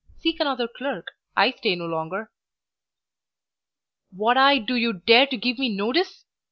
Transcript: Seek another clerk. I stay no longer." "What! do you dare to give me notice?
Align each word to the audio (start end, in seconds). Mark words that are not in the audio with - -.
Seek 0.17 0.39
another 0.39 0.67
clerk. 0.67 1.11
I 1.37 1.51
stay 1.51 1.75
no 1.75 1.85
longer." 1.85 2.31
"What! 4.09 4.35
do 4.65 4.75
you 4.75 4.93
dare 4.93 5.27
to 5.27 5.37
give 5.37 5.59
me 5.59 5.69
notice? 5.69 6.25